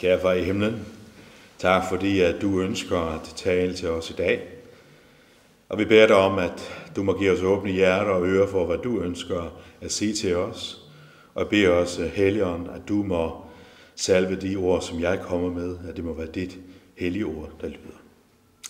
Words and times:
Kære 0.00 0.20
far 0.20 0.32
i 0.32 0.44
himlen, 0.44 0.86
tak 1.58 1.82
fordi 1.88 2.20
at 2.20 2.42
du 2.42 2.60
ønsker 2.60 2.98
at 2.98 3.22
tale 3.36 3.74
til 3.74 3.88
os 3.88 4.10
i 4.10 4.12
dag. 4.12 4.42
Og 5.68 5.78
vi 5.78 5.84
beder 5.84 6.06
dig 6.06 6.16
om, 6.16 6.38
at 6.38 6.88
du 6.96 7.02
må 7.02 7.18
give 7.18 7.32
os 7.32 7.42
åbne 7.42 7.70
hjerter 7.70 8.10
og 8.10 8.26
ører 8.26 8.46
for, 8.46 8.66
hvad 8.66 8.78
du 8.78 9.00
ønsker 9.00 9.52
at 9.80 9.92
sige 9.92 10.14
til 10.14 10.36
os. 10.36 10.80
Og 11.34 11.40
jeg 11.40 11.48
beder 11.48 11.70
os, 11.70 11.98
eh, 11.98 12.06
Helligånd, 12.06 12.68
at 12.74 12.88
du 12.88 12.94
må 13.02 13.36
salve 13.94 14.36
de 14.36 14.56
ord, 14.56 14.82
som 14.82 15.00
jeg 15.00 15.20
kommer 15.20 15.50
med, 15.50 15.76
at 15.88 15.96
det 15.96 16.04
må 16.04 16.12
være 16.12 16.26
dit 16.26 16.58
hellige 16.96 17.26
ord, 17.26 17.50
der 17.60 17.66
lyder. 17.66 18.00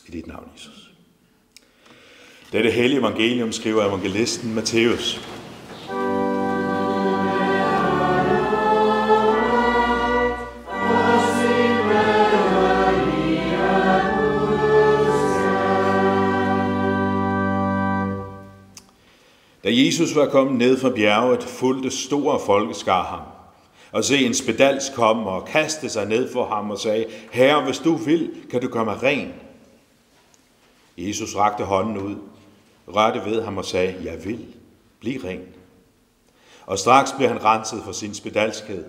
I 0.08 0.10
dit 0.10 0.26
navn, 0.26 0.50
Jesus. 0.54 0.90
Dette 2.52 2.70
hellige 2.70 2.98
evangelium 3.00 3.52
skriver 3.52 3.84
evangelisten 3.84 4.54
Matthæus. 4.54 5.35
Da 19.76 19.80
Jesus 19.80 20.14
var 20.14 20.28
kommet 20.28 20.58
ned 20.58 20.78
fra 20.78 20.90
bjerget, 20.90 21.42
fulgte 21.42 21.90
store 21.90 22.40
folkeskar 22.46 23.02
ham. 23.02 23.20
Og 23.92 24.04
se, 24.04 24.18
en 24.18 24.34
spedals 24.34 24.92
kom 24.94 25.26
og 25.26 25.44
kastede 25.44 25.90
sig 25.90 26.06
ned 26.06 26.32
for 26.32 26.46
ham 26.46 26.70
og 26.70 26.78
sagde, 26.78 27.06
Herre, 27.32 27.64
hvis 27.64 27.78
du 27.78 27.94
vil, 27.94 28.30
kan 28.50 28.60
du 28.60 28.68
komme 28.68 28.92
ren. 28.92 29.34
Jesus 30.98 31.36
rakte 31.36 31.64
hånden 31.64 31.98
ud, 31.98 32.16
rørte 32.88 33.30
ved 33.30 33.42
ham 33.42 33.58
og 33.58 33.64
sagde, 33.64 33.94
Jeg 34.04 34.24
vil, 34.24 34.46
bliv 35.00 35.20
ren. 35.20 35.40
Og 36.66 36.78
straks 36.78 37.12
blev 37.12 37.28
han 37.28 37.44
renset 37.44 37.82
for 37.84 37.92
sin 37.92 38.14
spedalskhed. 38.14 38.84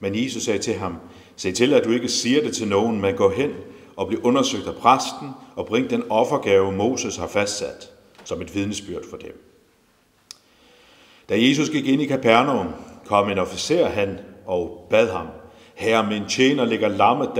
Men 0.00 0.24
Jesus 0.24 0.42
sagde 0.42 0.58
til 0.58 0.74
ham, 0.74 0.96
Se 1.36 1.52
til, 1.52 1.74
at 1.74 1.84
du 1.84 1.90
ikke 1.90 2.08
siger 2.08 2.42
det 2.42 2.54
til 2.54 2.68
nogen, 2.68 3.00
men 3.00 3.14
gå 3.14 3.30
hen 3.30 3.50
og 3.96 4.08
bliv 4.08 4.20
undersøgt 4.22 4.66
af 4.66 4.74
præsten 4.74 5.28
og 5.56 5.66
bring 5.66 5.90
den 5.90 6.02
offergave, 6.10 6.72
Moses 6.72 7.16
har 7.16 7.28
fastsat, 7.28 7.90
som 8.24 8.40
et 8.42 8.54
vidnesbyrd 8.54 9.10
for 9.10 9.16
dem. 9.16 9.47
Da 11.28 11.34
Jesus 11.36 11.70
gik 11.70 11.86
ind 11.86 12.02
i 12.02 12.06
Kapernaum, 12.06 12.66
kom 13.06 13.30
en 13.30 13.38
officer 13.38 13.88
hen 13.88 14.18
og 14.46 14.86
bad 14.90 15.08
ham, 15.10 15.26
Herre, 15.74 16.06
min 16.06 16.28
tjener 16.28 16.64
ligger 16.64 16.88
lammet 16.88 17.30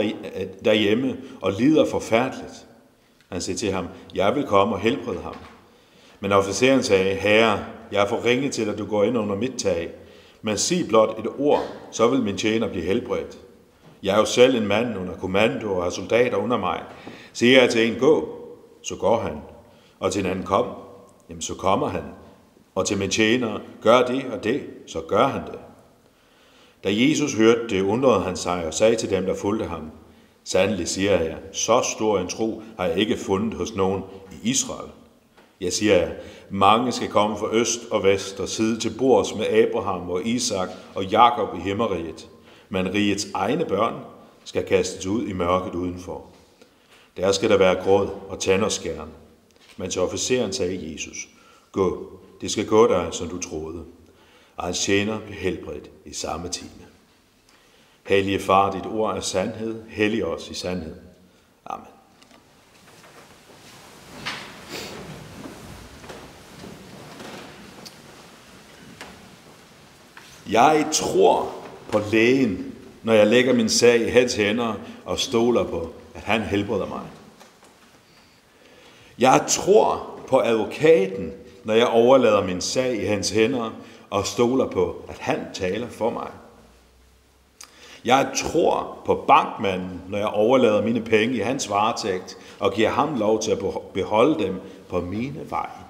derhjemme 0.64 1.16
og 1.40 1.52
lider 1.52 1.84
forfærdeligt. 1.84 2.66
Han 3.32 3.40
sagde 3.40 3.58
til 3.58 3.72
ham, 3.72 3.86
jeg 4.14 4.34
vil 4.34 4.44
komme 4.44 4.74
og 4.74 4.80
helbrede 4.80 5.20
ham. 5.22 5.34
Men 6.20 6.32
officeren 6.32 6.82
sagde, 6.82 7.14
Herre, 7.14 7.64
jeg 7.92 8.02
er 8.02 8.06
for 8.06 8.24
ringe 8.24 8.48
til, 8.48 8.68
at 8.68 8.78
du 8.78 8.86
går 8.86 9.04
ind 9.04 9.18
under 9.18 9.36
mit 9.36 9.54
tag. 9.58 9.90
Men 10.42 10.58
sig 10.58 10.88
blot 10.88 11.18
et 11.18 11.26
ord, 11.38 11.62
så 11.90 12.08
vil 12.08 12.22
min 12.22 12.36
tjener 12.36 12.68
blive 12.68 12.84
helbredt. 12.84 13.38
Jeg 14.02 14.14
er 14.14 14.18
jo 14.18 14.24
selv 14.24 14.56
en 14.56 14.66
mand 14.66 14.98
under 14.98 15.14
kommando 15.14 15.72
og 15.72 15.82
har 15.82 15.90
soldater 15.90 16.36
under 16.36 16.56
mig. 16.56 16.82
Siger 17.32 17.60
jeg 17.60 17.70
til 17.70 17.92
en, 17.92 17.98
gå, 17.98 18.28
så 18.82 18.96
går 18.96 19.18
han. 19.18 19.36
Og 20.00 20.12
til 20.12 20.24
en 20.24 20.30
anden, 20.30 20.44
kom, 20.44 20.66
jamen 21.28 21.42
så 21.42 21.54
kommer 21.54 21.88
han 21.88 22.02
og 22.74 22.86
til 22.86 22.98
min 22.98 23.10
tjener, 23.10 23.58
gør 23.82 24.06
det 24.06 24.24
og 24.32 24.44
det, 24.44 24.62
så 24.86 25.00
gør 25.00 25.26
han 25.26 25.42
det. 25.46 25.58
Da 26.84 26.88
Jesus 26.92 27.34
hørte 27.34 27.68
det, 27.68 27.82
undrede 27.82 28.20
han 28.20 28.36
sig 28.36 28.66
og 28.66 28.74
sagde 28.74 28.96
til 28.96 29.10
dem, 29.10 29.26
der 29.26 29.34
fulgte 29.34 29.64
ham, 29.64 29.90
Sandelig 30.48 30.88
siger 30.88 31.22
jeg, 31.22 31.36
så 31.52 31.82
stor 31.96 32.18
en 32.18 32.28
tro 32.28 32.62
har 32.76 32.86
jeg 32.86 32.98
ikke 32.98 33.16
fundet 33.16 33.54
hos 33.54 33.74
nogen 33.74 34.02
i 34.32 34.50
Israel. 34.50 34.90
Jeg 35.60 35.72
siger 35.72 35.96
jer, 35.96 36.10
mange 36.50 36.92
skal 36.92 37.08
komme 37.08 37.38
fra 37.38 37.52
øst 37.52 37.80
og 37.90 38.02
vest 38.02 38.40
og 38.40 38.48
sidde 38.48 38.80
til 38.80 38.94
bords 38.98 39.34
med 39.34 39.46
Abraham 39.46 40.10
og 40.10 40.26
Isak 40.26 40.68
og 40.94 41.04
Jakob 41.04 41.48
i 41.56 41.60
himmeriget, 41.60 42.28
men 42.68 42.94
rigets 42.94 43.26
egne 43.34 43.64
børn 43.64 43.94
skal 44.44 44.64
kastes 44.64 45.06
ud 45.06 45.26
i 45.26 45.32
mørket 45.32 45.74
udenfor. 45.74 46.26
Der 47.16 47.32
skal 47.32 47.50
der 47.50 47.56
være 47.56 47.82
gråd 47.84 48.08
og 48.28 48.38
tanderskæren. 48.38 49.08
Men 49.76 49.90
til 49.90 50.00
officeren 50.00 50.52
sagde 50.52 50.92
Jesus, 50.92 51.28
gå, 51.72 52.17
det 52.40 52.50
skal 52.50 52.66
gå 52.66 52.86
dig, 52.86 53.08
som 53.12 53.28
du 53.28 53.40
troede. 53.40 53.84
Og 54.56 54.64
hans 54.64 54.78
tjener 54.78 55.20
blev 55.20 55.34
helbredt 55.34 55.90
i 56.04 56.12
samme 56.12 56.48
time. 56.48 56.70
Hellige 58.06 58.40
far, 58.40 58.72
dit 58.72 58.86
ord 58.86 59.16
er 59.16 59.20
sandhed. 59.20 59.82
Hellig 59.88 60.24
os 60.24 60.48
i 60.50 60.54
sandhed. 60.54 60.94
Amen. 61.66 61.86
Jeg 70.50 70.86
tror 70.92 71.54
på 71.88 72.00
lægen, 72.12 72.74
når 73.02 73.12
jeg 73.12 73.26
lægger 73.26 73.54
min 73.54 73.68
sag 73.68 74.00
i 74.00 74.08
hans 74.08 74.34
hænder 74.34 74.74
og 75.04 75.18
stoler 75.18 75.64
på, 75.64 75.92
at 76.14 76.22
han 76.22 76.42
helbreder 76.42 76.86
mig. 76.86 77.02
Jeg 79.18 79.44
tror 79.48 80.20
på 80.28 80.40
advokaten, 80.40 81.32
når 81.68 81.74
jeg 81.74 81.86
overlader 81.86 82.44
min 82.44 82.60
sag 82.60 83.02
i 83.02 83.04
hans 83.04 83.30
hænder 83.30 83.70
og 84.10 84.26
stoler 84.26 84.66
på, 84.66 84.96
at 85.08 85.18
han 85.18 85.46
taler 85.54 85.88
for 85.88 86.10
mig. 86.10 86.28
Jeg 88.04 88.30
tror 88.36 88.98
på 89.06 89.24
bankmanden, 89.28 90.02
når 90.08 90.18
jeg 90.18 90.26
overlader 90.26 90.82
mine 90.82 91.00
penge 91.00 91.34
i 91.34 91.38
hans 91.40 91.70
varetægt 91.70 92.38
og 92.58 92.72
giver 92.72 92.90
ham 92.90 93.18
lov 93.18 93.42
til 93.42 93.50
at 93.50 93.58
beholde 93.94 94.44
dem 94.44 94.60
på 94.88 95.00
mine 95.00 95.50
veje. 95.50 95.84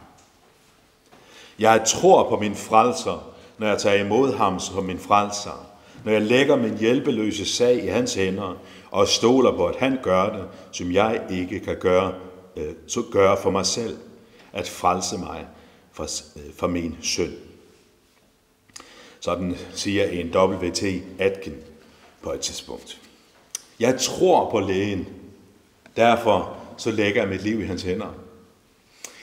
Jeg 1.58 1.82
tror 1.86 2.28
på 2.28 2.36
min 2.36 2.54
frelser, 2.54 3.28
når 3.58 3.66
jeg 3.66 3.78
tager 3.78 4.04
imod 4.04 4.34
ham 4.34 4.60
som 4.60 4.84
min 4.84 4.98
frelser, 4.98 5.66
når 6.04 6.12
jeg 6.12 6.22
lægger 6.22 6.56
min 6.56 6.78
hjælpeløse 6.78 7.46
sag 7.46 7.84
i 7.84 7.88
hans 7.88 8.14
hænder 8.14 8.56
og 8.90 9.08
stoler 9.08 9.56
på, 9.56 9.66
at 9.66 9.76
han 9.76 9.98
gør 10.02 10.28
det, 10.28 10.44
som 10.72 10.92
jeg 10.92 11.20
ikke 11.30 11.60
kan 11.60 11.76
gøre, 11.76 12.12
øh, 12.56 12.72
så 12.86 13.02
gøre 13.12 13.36
for 13.42 13.50
mig 13.50 13.66
selv, 13.66 13.96
at 14.52 14.68
frelse 14.68 15.18
mig 15.18 15.46
for, 15.98 16.38
øh, 16.38 16.54
for 16.54 16.66
min 16.66 16.96
søn. 17.02 17.34
Sådan 19.20 19.56
siger 19.74 20.04
en 20.04 20.26
W.T. 20.36 20.82
Atkin 21.18 21.54
på 22.22 22.32
et 22.32 22.40
tidspunkt. 22.40 23.00
Jeg 23.80 24.00
tror 24.00 24.50
på 24.50 24.60
lægen, 24.60 25.08
derfor 25.96 26.56
så 26.76 26.90
lægger 26.90 27.22
jeg 27.22 27.30
mit 27.30 27.42
liv 27.42 27.60
i 27.60 27.64
hans 27.64 27.82
hænder. 27.82 28.14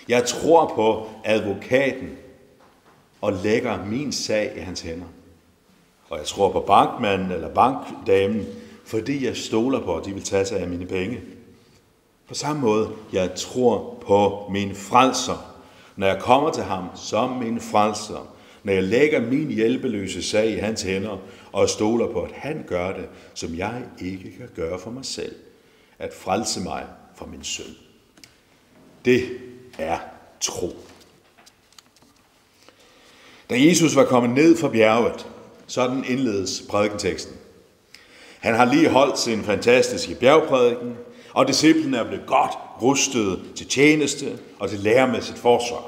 Jeg 0.08 0.26
tror 0.26 0.72
på 0.76 1.10
advokaten 1.24 2.10
og 3.22 3.34
lægger 3.34 3.86
min 3.86 4.12
sag 4.12 4.54
i 4.58 4.60
hans 4.60 4.82
hænder. 4.82 5.08
Og 6.10 6.18
jeg 6.18 6.26
tror 6.26 6.52
på 6.52 6.60
bankmanden 6.60 7.32
eller 7.32 7.54
bankdamen, 7.54 8.46
fordi 8.86 9.26
jeg 9.26 9.38
stoler 9.38 9.82
på, 9.82 9.98
at 9.98 10.06
de 10.06 10.14
vil 10.14 10.24
tage 10.24 10.46
sig 10.46 10.60
af 10.60 10.68
mine 10.68 10.86
penge. 10.86 11.22
På 12.28 12.34
samme 12.34 12.62
måde, 12.62 12.90
jeg 13.14 13.36
tror 13.36 13.98
på 14.02 14.48
min 14.52 14.76
frelser, 14.76 15.55
når 15.96 16.08
jeg 16.08 16.22
kommer 16.22 16.52
til 16.52 16.64
ham 16.64 16.90
som 16.96 17.30
min 17.30 17.60
frelser, 17.60 18.36
når 18.64 18.74
jeg 18.74 18.84
lægger 18.84 19.22
min 19.22 19.48
hjælpeløse 19.48 20.24
sag 20.24 20.50
i 20.50 20.56
hans 20.56 20.82
hænder 20.82 21.18
og 21.52 21.70
stoler 21.70 22.12
på, 22.12 22.22
at 22.22 22.32
han 22.32 22.64
gør 22.68 22.94
det, 22.94 23.10
som 23.34 23.58
jeg 23.58 23.84
ikke 24.02 24.34
kan 24.38 24.50
gøre 24.56 24.80
for 24.80 24.92
mig 24.92 25.06
selv, 25.06 25.36
at 26.00 26.14
frelse 26.14 26.60
mig 26.60 26.86
fra 27.16 27.26
min 27.26 27.44
søn. 27.44 27.76
Det 29.06 29.22
er 29.78 29.98
tro. 30.42 30.76
Da 33.50 33.56
Jesus 33.60 33.96
var 33.96 34.06
kommet 34.06 34.32
ned 34.32 34.58
fra 34.58 34.70
bjerget, 34.70 35.28
sådan 35.68 36.04
indledes 36.08 36.64
prædikenteksten. 36.70 37.36
Han 38.40 38.56
har 38.56 38.66
lige 38.74 38.90
holdt 38.90 39.20
sin 39.20 39.44
fantastiske 39.44 40.16
bjergprædiken, 40.16 40.98
og 41.36 41.48
disciplene 41.48 41.98
er 41.98 42.04
blevet 42.04 42.26
godt 42.26 42.52
rustet 42.82 43.40
til 43.56 43.68
tjeneste 43.68 44.40
og 44.60 44.70
til 44.70 44.80
læremæssigt 44.80 45.38
forsvar. 45.38 45.84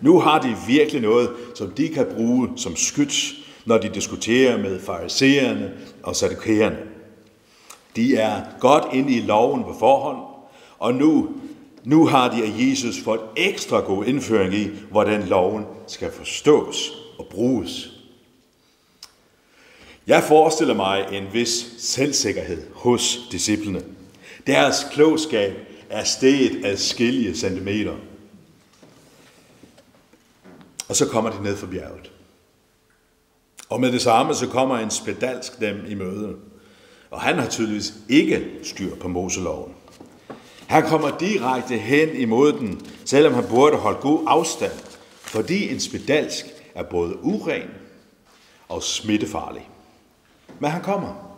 Nu 0.00 0.20
har 0.20 0.40
de 0.40 0.56
virkelig 0.66 1.02
noget, 1.02 1.30
som 1.54 1.70
de 1.70 1.88
kan 1.88 2.06
bruge 2.16 2.48
som 2.56 2.76
skyts, 2.76 3.34
når 3.66 3.78
de 3.78 3.88
diskuterer 3.88 4.58
med 4.58 4.80
farisererne 4.80 5.72
og 6.02 6.16
sadukæerne. 6.16 6.78
De 7.96 8.16
er 8.16 8.42
godt 8.60 8.84
inde 8.92 9.12
i 9.12 9.20
loven 9.20 9.62
på 9.62 9.76
forhånd, 9.78 10.18
og 10.78 10.94
nu, 10.94 11.28
nu 11.84 12.06
har 12.06 12.30
de 12.30 12.42
af 12.42 12.52
Jesus 12.58 13.02
fået 13.04 13.20
ekstra 13.36 13.80
god 13.80 14.04
indføring 14.04 14.54
i, 14.54 14.68
hvordan 14.90 15.22
loven 15.22 15.64
skal 15.86 16.12
forstås 16.12 16.92
og 17.18 17.26
bruges. 17.30 17.90
Jeg 20.06 20.22
forestiller 20.22 20.74
mig 20.74 21.06
en 21.12 21.24
vis 21.32 21.66
selvsikkerhed 21.78 22.62
hos 22.74 23.18
disciplene. 23.32 23.95
Deres 24.46 24.86
klogskab 24.92 25.56
er 25.90 26.04
steget 26.04 26.64
af 26.64 26.78
skilje 26.78 27.34
centimeter. 27.34 27.96
Og 30.88 30.96
så 30.96 31.06
kommer 31.06 31.30
de 31.30 31.42
ned 31.42 31.56
fra 31.56 31.66
bjerget. 31.66 32.12
Og 33.68 33.80
med 33.80 33.92
det 33.92 34.02
samme, 34.02 34.34
så 34.34 34.46
kommer 34.46 34.78
en 34.78 34.90
spedalsk 34.90 35.60
dem 35.60 35.84
i 35.88 35.94
møde. 35.94 36.36
Og 37.10 37.20
han 37.20 37.38
har 37.38 37.48
tydeligvis 37.48 37.94
ikke 38.08 38.50
styr 38.62 38.94
på 38.94 39.08
Moseloven. 39.08 39.74
Han 40.66 40.82
kommer 40.82 41.18
direkte 41.18 41.76
hen 41.76 42.16
imod 42.16 42.52
den, 42.52 42.86
selvom 43.04 43.34
han 43.34 43.44
burde 43.48 43.76
holde 43.76 43.98
god 44.00 44.24
afstand, 44.26 44.72
fordi 45.20 45.72
en 45.72 45.80
spedalsk 45.80 46.46
er 46.74 46.82
både 46.82 47.24
uren 47.24 47.70
og 48.68 48.82
smittefarlig. 48.82 49.68
Men 50.58 50.70
han 50.70 50.82
kommer. 50.82 51.35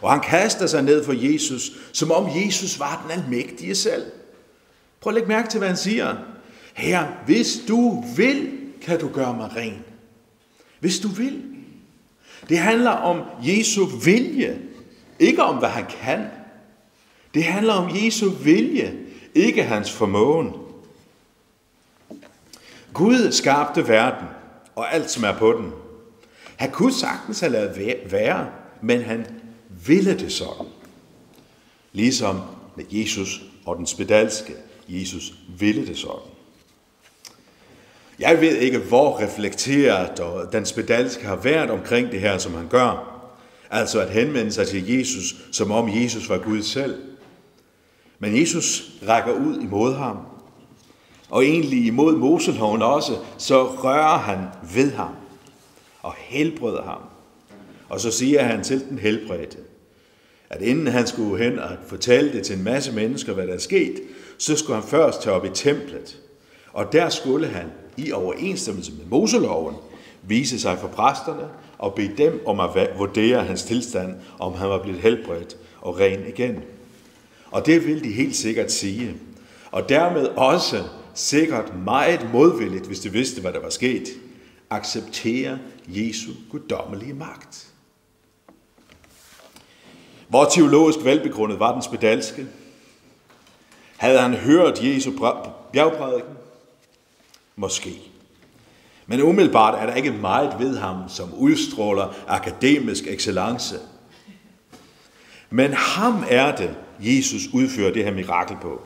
Og 0.00 0.12
han 0.12 0.20
kaster 0.20 0.66
sig 0.66 0.82
ned 0.82 1.04
for 1.04 1.32
Jesus, 1.32 1.70
som 1.92 2.10
om 2.10 2.28
Jesus 2.36 2.78
var 2.78 3.02
den 3.02 3.22
almægtige 3.22 3.74
selv. 3.74 4.04
Prøv 5.00 5.10
at 5.10 5.14
lægge 5.14 5.28
mærke 5.28 5.48
til, 5.48 5.58
hvad 5.58 5.68
han 5.68 5.76
siger. 5.76 6.16
Her, 6.74 7.06
hvis 7.26 7.60
du 7.68 8.04
vil, 8.16 8.50
kan 8.82 9.00
du 9.00 9.08
gøre 9.08 9.34
mig 9.34 9.56
ren. 9.56 9.84
Hvis 10.80 10.98
du 10.98 11.08
vil. 11.08 11.42
Det 12.48 12.58
handler 12.58 12.90
om 12.90 13.22
Jesu 13.42 13.84
vilje, 13.84 14.60
ikke 15.18 15.42
om 15.42 15.56
hvad 15.56 15.68
han 15.68 15.84
kan. 15.86 16.26
Det 17.34 17.44
handler 17.44 17.74
om 17.74 17.90
Jesu 17.96 18.30
vilje, 18.30 18.98
ikke 19.34 19.62
hans 19.62 19.92
formåen. 19.92 20.52
Gud 22.92 23.32
skabte 23.32 23.88
verden 23.88 24.28
og 24.74 24.94
alt, 24.94 25.10
som 25.10 25.24
er 25.24 25.38
på 25.38 25.52
den. 25.52 25.72
Han 26.56 26.70
kunne 26.70 26.92
sagtens 26.92 27.40
have 27.40 27.52
lavet 27.52 28.02
være, 28.10 28.46
men 28.82 29.02
han 29.02 29.26
ville 29.86 30.18
det 30.18 30.32
sådan. 30.32 30.66
Ligesom 31.92 32.40
med 32.76 32.84
Jesus 32.90 33.42
og 33.66 33.76
den 33.76 33.86
spedalske. 33.86 34.52
Jesus 34.88 35.34
ville 35.58 35.86
det 35.86 35.98
sådan. 35.98 36.30
Jeg 38.18 38.40
ved 38.40 38.56
ikke, 38.56 38.78
hvor 38.78 39.20
reflekteret 39.22 40.20
og 40.20 40.52
den 40.52 40.66
spedalske 40.66 41.26
har 41.26 41.36
været 41.36 41.70
omkring 41.70 42.12
det 42.12 42.20
her, 42.20 42.38
som 42.38 42.54
han 42.54 42.68
gør. 42.68 43.10
Altså 43.70 44.00
at 44.00 44.10
henvende 44.10 44.52
sig 44.52 44.68
til 44.68 44.98
Jesus, 44.98 45.36
som 45.52 45.70
om 45.70 45.88
Jesus 45.88 46.28
var 46.28 46.38
Gud 46.38 46.62
selv. 46.62 47.02
Men 48.18 48.40
Jesus 48.40 48.90
rækker 49.08 49.32
ud 49.32 49.60
imod 49.60 49.94
ham. 49.94 50.18
Og 51.30 51.44
egentlig 51.44 51.86
imod 51.86 52.16
Moseloven 52.16 52.82
også, 52.82 53.16
så 53.38 53.64
rører 53.64 54.18
han 54.18 54.38
ved 54.74 54.92
ham 54.92 55.14
og 56.02 56.14
helbreder 56.18 56.82
ham. 56.82 57.00
Og 57.88 58.00
så 58.00 58.10
siger 58.10 58.42
han 58.42 58.64
til 58.64 58.88
den 58.88 58.98
helbredte, 58.98 59.58
at 60.54 60.62
inden 60.62 60.86
han 60.86 61.06
skulle 61.06 61.44
hen 61.44 61.58
og 61.58 61.70
fortælle 61.86 62.32
det 62.32 62.42
til 62.42 62.56
en 62.56 62.64
masse 62.64 62.92
mennesker, 62.92 63.32
hvad 63.32 63.46
der 63.46 63.54
er 63.54 63.58
sket, 63.58 64.00
så 64.38 64.56
skulle 64.56 64.80
han 64.80 64.88
først 64.88 65.22
tage 65.22 65.36
op 65.36 65.44
i 65.44 65.50
templet. 65.54 66.18
Og 66.72 66.92
der 66.92 67.08
skulle 67.08 67.46
han, 67.46 67.66
i 67.96 68.12
overensstemmelse 68.12 68.92
med 68.92 69.06
Moseloven, 69.06 69.74
vise 70.22 70.60
sig 70.60 70.78
for 70.78 70.88
præsterne 70.88 71.48
og 71.78 71.94
bede 71.94 72.12
dem 72.16 72.42
om 72.46 72.60
at 72.60 72.88
vurdere 72.98 73.44
hans 73.44 73.62
tilstand, 73.62 74.14
om 74.38 74.54
han 74.54 74.68
var 74.68 74.82
blevet 74.82 75.00
helbredt 75.00 75.56
og 75.80 75.98
ren 76.00 76.20
igen. 76.28 76.62
Og 77.50 77.66
det 77.66 77.86
vil 77.86 78.04
de 78.04 78.12
helt 78.12 78.36
sikkert 78.36 78.72
sige. 78.72 79.14
Og 79.70 79.88
dermed 79.88 80.26
også 80.26 80.82
sikkert 81.14 81.72
meget 81.84 82.28
modvilligt, 82.32 82.86
hvis 82.86 83.00
de 83.00 83.12
vidste, 83.12 83.40
hvad 83.40 83.52
der 83.52 83.60
var 83.60 83.70
sket, 83.70 84.08
acceptere 84.70 85.58
Jesu 85.88 86.30
guddommelige 86.50 87.14
magt. 87.14 87.73
Hvor 90.34 90.44
teologisk 90.44 91.04
velbegrundet 91.04 91.58
var 91.58 91.72
den 91.72 91.82
spedalske? 91.82 92.46
Havde 93.96 94.18
han 94.18 94.34
hørt 94.34 94.84
Jesu 94.84 95.12
bjergprædiken? 95.72 96.36
Måske. 97.56 98.00
Men 99.06 99.22
umiddelbart 99.22 99.82
er 99.82 99.86
der 99.86 99.94
ikke 99.94 100.12
meget 100.12 100.56
ved 100.58 100.78
ham, 100.78 101.08
som 101.08 101.34
udstråler 101.34 102.14
akademisk 102.26 103.06
excellence. 103.06 103.78
Men 105.50 105.72
ham 105.72 106.24
er 106.30 106.56
det, 106.56 106.76
Jesus 107.00 107.42
udfører 107.52 107.92
det 107.92 108.04
her 108.04 108.14
mirakel 108.14 108.56
på. 108.62 108.82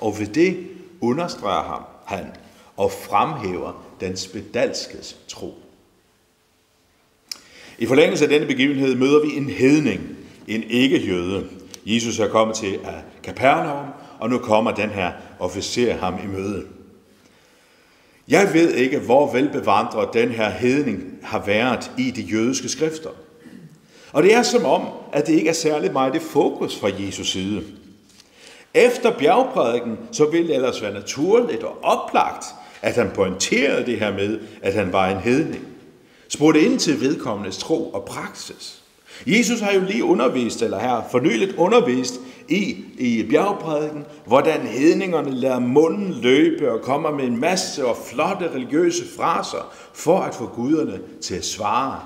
Og 0.00 0.18
ved 0.18 0.26
det 0.26 0.68
understreger 1.00 1.62
ham 1.62 1.82
han 2.04 2.36
og 2.76 2.92
fremhæver 2.92 3.84
den 4.00 4.16
spedalskes 4.16 5.16
tro. 5.28 5.63
I 7.78 7.86
forlængelse 7.86 8.24
af 8.24 8.30
denne 8.30 8.46
begivenhed 8.46 8.94
møder 8.94 9.22
vi 9.22 9.36
en 9.36 9.48
hedning, 9.48 10.00
en 10.48 10.62
ikke-jøde. 10.62 11.44
Jesus 11.86 12.18
er 12.18 12.28
kommet 12.28 12.56
til 12.56 12.78
af 12.84 13.02
Kapernaum, 13.22 13.86
og 14.18 14.30
nu 14.30 14.38
kommer 14.38 14.70
den 14.70 14.90
her 14.90 15.12
officer 15.38 15.96
ham 15.96 16.14
i 16.24 16.26
møde. 16.26 16.64
Jeg 18.28 18.50
ved 18.52 18.74
ikke, 18.74 18.98
hvor 18.98 19.32
velbevandret 19.32 20.08
den 20.14 20.28
her 20.28 20.50
hedning 20.50 21.02
har 21.22 21.42
været 21.46 21.90
i 21.98 22.10
de 22.10 22.22
jødiske 22.22 22.68
skrifter. 22.68 23.10
Og 24.12 24.22
det 24.22 24.34
er 24.34 24.42
som 24.42 24.64
om, 24.64 24.82
at 25.12 25.26
det 25.26 25.32
ikke 25.32 25.48
er 25.48 25.54
særlig 25.54 25.92
meget 25.92 26.12
det 26.12 26.22
fokus 26.22 26.78
fra 26.78 26.90
Jesus 26.98 27.30
side. 27.30 27.62
Efter 28.74 29.18
bjergprædiken, 29.18 29.98
så 30.12 30.24
ville 30.24 30.48
det 30.48 30.54
ellers 30.54 30.82
være 30.82 30.94
naturligt 30.94 31.62
og 31.62 31.78
oplagt, 31.82 32.44
at 32.82 32.94
han 32.94 33.10
pointerede 33.14 33.86
det 33.86 33.98
her 33.98 34.12
med, 34.12 34.40
at 34.62 34.74
han 34.74 34.92
var 34.92 35.08
en 35.10 35.18
hedning. 35.18 35.73
Spurgte 36.28 36.60
ind 36.60 36.78
til 36.78 37.00
vedkommendes 37.00 37.58
tro 37.58 37.90
og 37.90 38.04
praksis. 38.04 38.82
Jesus 39.26 39.60
har 39.60 39.72
jo 39.72 39.80
lige 39.80 40.04
undervist, 40.04 40.62
eller 40.62 40.78
her 40.78 41.02
fornyligt 41.10 41.54
undervist 41.56 42.20
i, 42.48 42.84
i 42.98 43.26
bjergprædiken, 43.30 44.04
hvordan 44.26 44.60
hedningerne 44.60 45.30
lader 45.30 45.58
munden 45.58 46.14
løbe 46.22 46.72
og 46.72 46.82
kommer 46.82 47.10
med 47.10 47.24
en 47.24 47.40
masse 47.40 47.86
og 47.86 47.96
flotte 48.06 48.50
religiøse 48.54 49.04
fraser 49.16 49.74
for 49.94 50.18
at 50.20 50.34
få 50.34 50.46
guderne 50.46 51.00
til 51.22 51.34
at 51.34 51.44
svare. 51.44 52.00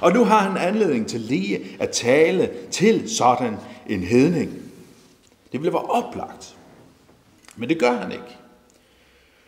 Og 0.00 0.12
nu 0.12 0.24
har 0.24 0.38
han 0.38 0.68
anledning 0.68 1.06
til 1.06 1.20
lige 1.20 1.60
at 1.78 1.90
tale 1.90 2.50
til 2.70 3.16
sådan 3.16 3.56
en 3.88 4.02
hedning. 4.02 4.50
Det 5.52 5.60
ville 5.60 5.72
være 5.72 5.82
oplagt. 5.82 6.56
Men 7.56 7.68
det 7.68 7.78
gør 7.78 7.92
han 7.92 8.12
ikke. 8.12 8.36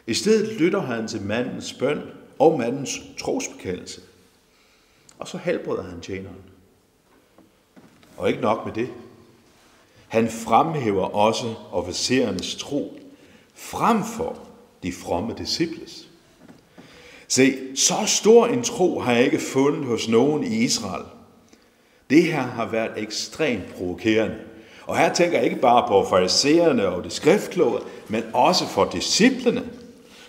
I 0.07 0.15
stedet 0.15 0.61
lytter 0.61 0.81
han 0.81 1.09
til 1.09 1.23
mandens 1.23 1.73
bøn 1.73 2.01
og 2.39 2.59
mandens 2.59 3.01
trosbekendelse. 3.19 4.01
Og 5.19 5.29
så 5.29 5.39
helbreder 5.39 5.83
han 5.83 6.01
tjeneren. 6.01 6.43
Og 8.17 8.29
ikke 8.29 8.41
nok 8.41 8.67
med 8.67 8.75
det. 8.75 8.89
Han 10.09 10.29
fremhæver 10.29 11.05
også 11.05 11.55
officerernes 11.73 12.55
tro 12.55 13.01
frem 13.55 14.05
for 14.05 14.39
de 14.83 14.93
fromme 14.93 15.35
disciples. 15.39 16.09
Se, 17.29 17.77
så 17.77 17.95
stor 18.07 18.47
en 18.47 18.63
tro 18.63 19.01
har 19.01 19.13
jeg 19.13 19.25
ikke 19.25 19.39
fundet 19.39 19.85
hos 19.85 20.09
nogen 20.09 20.45
i 20.45 20.57
Israel. 20.57 21.05
Det 22.11 22.23
her 22.23 22.43
har 22.43 22.67
været 22.67 22.91
ekstremt 22.97 23.75
provokerende. 23.75 24.39
Og 24.87 24.99
her 24.99 25.15
tænker 25.15 25.37
jeg 25.37 25.45
ikke 25.45 25.61
bare 25.61 25.89
på 25.89 26.09
farisæerne 26.11 26.89
og 26.89 27.05
de 27.05 27.11
skriftkloge, 27.11 27.81
men 28.09 28.23
også 28.33 28.67
for 28.67 28.85
disciplene. 28.85 29.71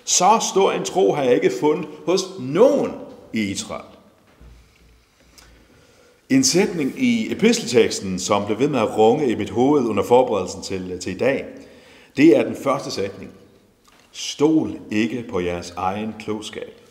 Så 0.09 0.47
stor 0.51 0.71
en 0.71 0.85
tro 0.85 1.13
har 1.13 1.23
jeg 1.23 1.35
ikke 1.35 1.51
fundet 1.59 1.89
hos 2.05 2.21
nogen 2.39 2.91
i 3.33 3.39
Israel. 3.39 3.85
En 6.29 6.43
sætning 6.43 7.03
i 7.03 7.31
epistelteksten, 7.31 8.19
som 8.19 8.45
blev 8.45 8.59
ved 8.59 8.67
med 8.67 8.79
at 8.79 8.97
runge 8.97 9.31
i 9.31 9.35
mit 9.35 9.49
hoved 9.49 9.85
under 9.85 10.03
forberedelsen 10.03 10.61
til, 10.61 10.99
til 10.99 11.15
i 11.15 11.17
dag, 11.17 11.45
det 12.17 12.37
er 12.37 12.43
den 12.43 12.55
første 12.55 12.91
sætning. 12.91 13.31
Stol 14.11 14.79
ikke 14.91 15.25
på 15.29 15.39
jeres 15.39 15.73
egen 15.77 16.15
klogskab. 16.19 16.81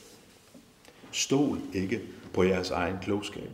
Stol 1.13 1.59
ikke 1.75 2.01
på 2.35 2.43
jeres 2.43 2.71
egen 2.71 2.97
klogskab. 3.03 3.51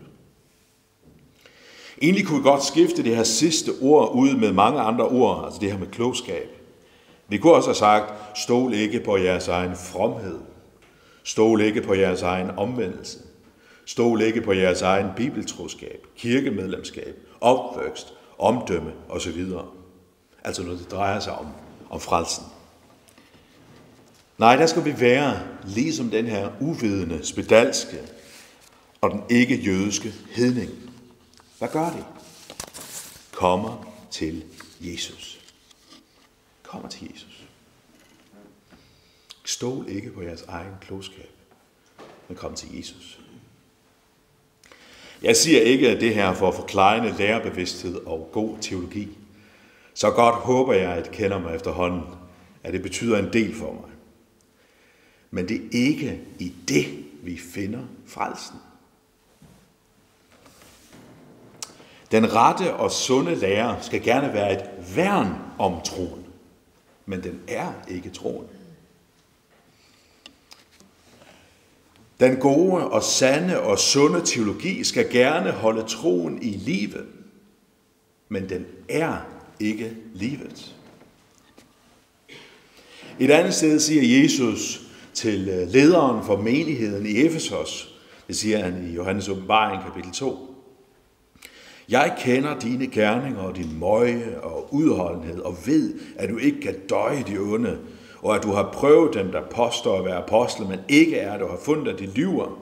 Egentlig 2.02 2.26
kunne 2.26 2.38
vi 2.38 2.48
godt 2.48 2.64
skifte 2.64 3.04
det 3.04 3.16
her 3.16 3.24
sidste 3.24 3.72
ord 3.80 4.14
ud 4.14 4.36
med 4.36 4.52
mange 4.52 4.80
andre 4.80 5.08
ord, 5.08 5.44
altså 5.44 5.60
det 5.60 5.72
her 5.72 5.78
med 5.78 5.86
klogskab. 5.86 6.63
Vi 7.28 7.38
kunne 7.38 7.52
også 7.52 7.68
have 7.68 7.74
sagt, 7.74 8.38
stol 8.38 8.74
ikke 8.74 9.00
på 9.00 9.16
jeres 9.16 9.48
egen 9.48 9.76
fromhed. 9.76 10.38
Stol 11.24 11.60
ikke 11.60 11.82
på 11.82 11.94
jeres 11.94 12.22
egen 12.22 12.50
omvendelse. 12.50 13.18
Stol 13.86 14.22
ikke 14.22 14.40
på 14.40 14.52
jeres 14.52 14.82
egen 14.82 15.06
bibeltroskab, 15.16 16.06
kirkemedlemskab, 16.16 17.16
opvækst, 17.40 18.14
omdømme 18.38 18.92
osv. 19.08 19.44
Altså 20.44 20.62
når 20.62 20.72
det 20.72 20.90
drejer 20.90 21.20
sig 21.20 21.32
om, 21.32 21.46
om 21.90 22.00
frelsen. 22.00 22.44
Nej, 24.38 24.56
der 24.56 24.66
skal 24.66 24.84
vi 24.84 25.00
være 25.00 25.40
ligesom 25.64 26.10
den 26.10 26.26
her 26.26 26.50
uvidende, 26.60 27.26
spedalske 27.26 27.96
og 29.00 29.10
den 29.10 29.22
ikke-jødiske 29.30 30.12
hedning. 30.30 30.70
Hvad 31.58 31.68
gør 31.68 31.90
de? 31.90 32.04
Kommer 33.32 33.94
til 34.10 34.44
Jesus. 34.80 35.43
Kommer 36.64 36.88
til 36.88 37.10
Jesus. 37.12 37.44
Stol 39.44 39.88
ikke 39.88 40.10
på 40.10 40.22
jeres 40.22 40.42
egen 40.42 40.74
klogskab, 40.80 41.30
men 42.28 42.36
kom 42.36 42.54
til 42.54 42.76
Jesus. 42.76 43.20
Jeg 45.22 45.36
siger 45.36 45.60
ikke 45.60 46.00
det 46.00 46.14
her 46.14 46.34
for 46.34 46.48
at 46.48 46.54
forklejne 46.54 47.16
lærerbevidsthed 47.18 47.94
og 47.94 48.28
god 48.32 48.58
teologi. 48.60 49.08
Så 49.94 50.10
godt 50.10 50.34
håber 50.34 50.72
jeg, 50.72 50.90
at 50.90 51.06
I 51.06 51.10
kender 51.12 51.38
mig 51.38 51.54
efterhånden, 51.54 52.02
at 52.62 52.72
det 52.72 52.82
betyder 52.82 53.18
en 53.18 53.32
del 53.32 53.54
for 53.54 53.72
mig. 53.72 53.90
Men 55.30 55.48
det 55.48 55.56
er 55.56 55.68
ikke 55.72 56.20
i 56.38 56.54
det, 56.68 57.04
vi 57.22 57.38
finder 57.38 57.82
frelsen. 58.06 58.56
Den 62.10 62.34
rette 62.34 62.74
og 62.74 62.90
sunde 62.90 63.34
lærer 63.34 63.80
skal 63.80 64.02
gerne 64.02 64.32
være 64.32 64.52
et 64.52 64.96
værn 64.96 65.34
om 65.58 65.80
troen, 65.84 66.23
men 67.06 67.22
den 67.22 67.40
er 67.48 67.72
ikke 67.88 68.10
troen. 68.10 68.46
Den 72.20 72.36
gode 72.36 72.90
og 72.90 73.02
sande 73.02 73.60
og 73.60 73.78
sunde 73.78 74.20
teologi 74.24 74.84
skal 74.84 75.10
gerne 75.10 75.50
holde 75.50 75.82
troen 75.82 76.42
i 76.42 76.50
live, 76.50 77.06
men 78.28 78.48
den 78.48 78.66
er 78.88 79.16
ikke 79.60 79.96
livet. 80.14 80.74
Et 83.18 83.30
andet 83.30 83.54
sted 83.54 83.80
siger 83.80 84.22
Jesus 84.22 84.80
til 85.14 85.48
øh, 85.48 85.68
lederen 85.68 86.24
for 86.24 86.36
menigheden 86.36 87.06
i 87.06 87.26
Efesos, 87.26 87.94
det 88.28 88.36
siger 88.36 88.64
han 88.64 88.90
i 88.90 88.94
Johannes 88.94 89.28
åbenbaring 89.28 89.82
kapitel 89.82 90.12
2. 90.12 90.53
Jeg 91.88 92.14
kender 92.18 92.58
dine 92.58 92.86
gerninger 92.86 93.40
og 93.40 93.56
din 93.56 93.78
møje 93.78 94.38
og 94.42 94.74
udholdenhed, 94.74 95.40
og 95.40 95.56
ved, 95.66 95.94
at 96.16 96.28
du 96.28 96.38
ikke 96.38 96.60
kan 96.60 96.86
døje 96.88 97.22
de 97.22 97.38
onde, 97.38 97.78
og 98.22 98.36
at 98.36 98.42
du 98.42 98.52
har 98.52 98.70
prøvet 98.72 99.14
dem, 99.14 99.32
der 99.32 99.42
påstår 99.42 99.98
at 99.98 100.04
være 100.04 100.16
apostle, 100.16 100.68
men 100.68 100.80
ikke 100.88 101.16
er 101.16 101.32
det, 101.32 101.42
og 101.42 101.50
har 101.50 101.58
fundet, 101.58 101.92
at 101.92 101.98
de 101.98 102.06
lyver. 102.06 102.58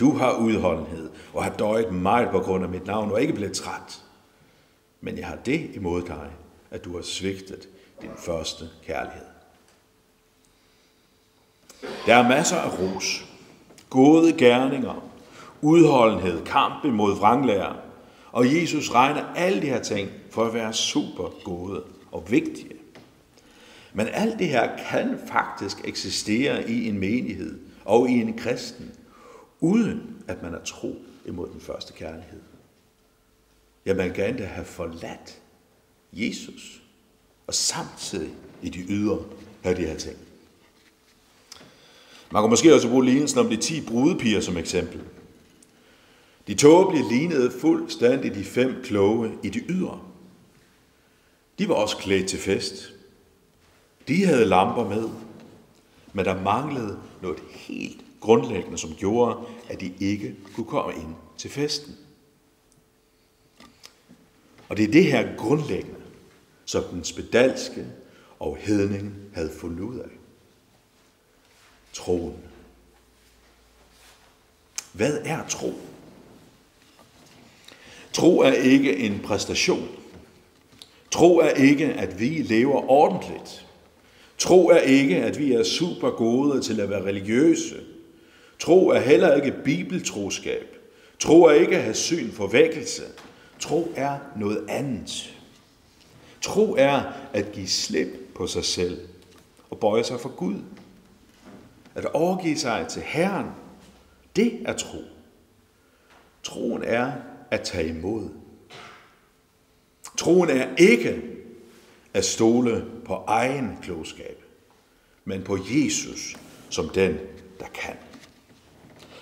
Du 0.00 0.16
har 0.16 0.32
udholdenhed, 0.32 1.10
og 1.34 1.44
har 1.44 1.50
døjet 1.50 1.92
meget 1.92 2.28
på 2.30 2.38
grund 2.38 2.64
af 2.64 2.70
mit 2.70 2.86
navn, 2.86 3.10
og 3.10 3.20
ikke 3.20 3.32
blevet 3.32 3.52
træt. 3.52 4.02
Men 5.00 5.18
jeg 5.18 5.26
har 5.26 5.36
det 5.36 5.70
imod 5.74 6.02
dig, 6.02 6.30
at 6.70 6.84
du 6.84 6.96
har 6.96 7.02
svigtet 7.02 7.68
din 8.02 8.10
første 8.16 8.64
kærlighed. 8.86 9.26
Der 12.06 12.14
er 12.14 12.28
masser 12.28 12.56
af 12.56 12.78
ros, 12.78 13.26
gode 13.90 14.32
gerninger, 14.32 15.04
udholdenhed, 15.62 16.44
kamp 16.44 16.84
imod 16.84 17.16
vranglærer, 17.16 17.74
og 18.32 18.54
Jesus 18.54 18.90
regner 18.90 19.24
alle 19.34 19.62
de 19.62 19.66
her 19.66 19.82
ting 19.82 20.10
for 20.30 20.44
at 20.44 20.54
være 20.54 20.72
super 20.72 21.28
gode 21.44 21.82
og 22.12 22.30
vigtige. 22.30 22.72
Men 23.92 24.08
alt 24.08 24.38
det 24.38 24.48
her 24.48 24.76
kan 24.90 25.18
faktisk 25.26 25.76
eksistere 25.84 26.70
i 26.70 26.88
en 26.88 26.98
menighed 26.98 27.58
og 27.84 28.08
i 28.08 28.12
en 28.12 28.38
kristen, 28.38 28.92
uden 29.60 30.16
at 30.28 30.42
man 30.42 30.54
er 30.54 30.64
tro 30.64 30.96
imod 31.26 31.48
den 31.48 31.60
første 31.60 31.92
kærlighed. 31.92 32.40
Ja, 33.86 33.94
man 33.94 34.12
kan 34.12 34.28
endda 34.28 34.44
have 34.44 34.64
forladt 34.64 35.38
Jesus, 36.12 36.82
og 37.46 37.54
samtidig 37.54 38.30
i 38.62 38.68
de 38.68 38.80
ydre 38.88 39.18
have 39.62 39.76
de 39.76 39.86
her 39.86 39.96
ting. 39.96 40.16
Man 42.32 42.42
kan 42.42 42.50
måske 42.50 42.74
også 42.74 42.88
bruge 42.88 43.04
lignelsen 43.04 43.38
om 43.38 43.48
de 43.48 43.56
10 43.56 43.80
brudepiger 43.86 44.40
som 44.40 44.56
eksempel. 44.56 45.00
De 46.48 46.54
tåbelige 46.54 47.08
lignede 47.08 47.50
fuldstændig 47.60 48.34
de 48.34 48.44
fem 48.44 48.82
kloge 48.82 49.38
i 49.42 49.48
de 49.48 49.58
ydre. 49.58 50.00
De 51.58 51.68
var 51.68 51.74
også 51.74 51.96
klædt 51.96 52.28
til 52.28 52.38
fest. 52.38 52.92
De 54.08 54.24
havde 54.24 54.44
lamper 54.44 54.88
med, 54.88 55.08
men 56.12 56.24
der 56.24 56.42
manglede 56.42 57.00
noget 57.22 57.38
helt 57.50 58.04
grundlæggende, 58.20 58.78
som 58.78 58.94
gjorde, 58.94 59.46
at 59.68 59.80
de 59.80 59.94
ikke 60.00 60.36
kunne 60.54 60.66
komme 60.66 60.94
ind 60.94 61.14
til 61.36 61.50
festen. 61.50 61.96
Og 64.68 64.76
det 64.76 64.84
er 64.84 64.92
det 64.92 65.04
her 65.04 65.36
grundlæggende, 65.36 66.00
som 66.64 66.84
den 66.84 67.04
spedalske 67.04 67.86
og 68.38 68.56
hedningen 68.60 69.14
havde 69.34 69.50
fundet 69.60 69.80
ud 69.80 69.98
af. 69.98 70.10
Troen. 71.92 72.36
Hvad 74.92 75.18
er 75.24 75.48
tro? 75.48 75.74
Tro 78.12 78.38
er 78.40 78.52
ikke 78.52 78.96
en 78.96 79.20
præstation. 79.24 79.88
Tro 81.10 81.38
er 81.38 81.48
ikke, 81.50 81.86
at 81.86 82.20
vi 82.20 82.28
lever 82.28 82.90
ordentligt. 82.90 83.66
Tro 84.38 84.68
er 84.68 84.78
ikke, 84.78 85.16
at 85.16 85.38
vi 85.38 85.52
er 85.52 85.62
super 85.62 86.10
gode 86.10 86.60
til 86.60 86.80
at 86.80 86.90
være 86.90 87.04
religiøse. 87.04 87.80
Tro 88.58 88.88
er 88.88 89.00
heller 89.00 89.34
ikke 89.34 89.54
bibeltroskab. 89.64 90.76
Tro 91.18 91.42
er 91.44 91.52
ikke 91.52 91.76
at 91.76 91.82
have 91.82 91.94
syn 91.94 92.32
for 92.32 92.46
vækkelse. 92.46 93.02
Tro 93.60 93.92
er 93.96 94.18
noget 94.36 94.64
andet. 94.68 95.34
Tro 96.42 96.76
er 96.78 97.02
at 97.32 97.52
give 97.52 97.68
slip 97.68 98.08
på 98.34 98.46
sig 98.46 98.64
selv 98.64 98.98
og 99.70 99.78
bøje 99.78 100.04
sig 100.04 100.20
for 100.20 100.28
Gud. 100.28 100.56
At 101.94 102.04
overgive 102.04 102.56
sig 102.56 102.86
til 102.88 103.02
Herren, 103.02 103.46
det 104.36 104.52
er 104.64 104.72
tro. 104.72 104.98
Troen 106.42 106.82
er 106.84 107.12
at 107.50 107.60
tage 107.60 107.88
imod. 107.88 108.28
Troen 110.16 110.50
er 110.50 110.76
ikke 110.76 111.22
at 112.14 112.24
stole 112.24 112.84
på 113.04 113.14
egen 113.14 113.78
klogskab, 113.82 114.42
men 115.24 115.42
på 115.42 115.58
Jesus 115.60 116.36
som 116.70 116.88
den, 116.88 117.18
der 117.60 117.66
kan. 117.74 117.96